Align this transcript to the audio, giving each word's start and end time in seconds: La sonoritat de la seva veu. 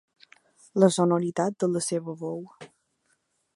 La 0.83 0.89
sonoritat 0.95 1.59
de 1.65 1.71
la 1.75 1.83
seva 1.89 2.17
veu. 2.25 2.43